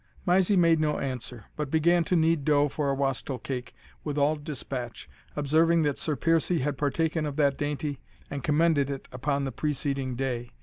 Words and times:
Mysie 0.25 0.55
made 0.55 0.79
no 0.79 0.97
answer, 0.97 1.45
but 1.55 1.69
began 1.69 2.03
to 2.05 2.15
knead 2.15 2.43
dough 2.43 2.67
for 2.69 2.91
wastel 2.95 3.37
cake 3.37 3.75
with 4.03 4.17
all 4.17 4.35
despatch, 4.35 5.07
observing 5.35 5.83
that 5.83 5.99
Sir 5.99 6.15
Piercie 6.15 6.57
had 6.61 6.75
partaken 6.75 7.23
of 7.27 7.35
that 7.35 7.55
dainty, 7.55 7.99
and 8.27 8.43
commended 8.43 8.89
it 8.89 9.07
upon 9.11 9.45
the 9.45 9.51
preceding 9.51 10.15
day. 10.15 10.49